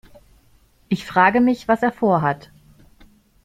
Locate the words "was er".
1.67-1.91